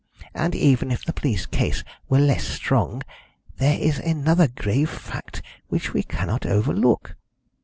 And 0.33 0.55
even 0.55 0.89
if 0.89 1.05
the 1.05 1.13
police 1.13 1.45
case 1.45 1.83
were 2.09 2.17
less 2.17 2.43
strong, 2.43 3.03
there 3.57 3.77
is 3.77 3.99
another 3.99 4.47
grave 4.47 4.89
fact 4.89 5.43
which 5.67 5.93
we 5.93 6.01
cannot 6.01 6.43
overlook." 6.43 7.15